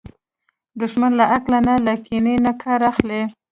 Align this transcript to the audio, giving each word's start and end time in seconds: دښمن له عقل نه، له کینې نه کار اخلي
دښمن 0.79 1.11
له 1.19 1.25
عقل 1.33 1.53
نه، 1.67 1.73
له 1.85 1.93
کینې 2.05 2.35
نه 2.45 2.51
کار 2.63 2.79
اخلي 2.91 3.21